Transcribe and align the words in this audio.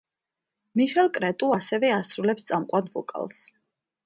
მიშელ 0.79 1.11
კრეტუ 1.17 1.49
ასევე 1.57 1.93
ასრულებს 1.99 2.49
წამყვან 2.49 2.89
ვოკალს. 2.97 3.45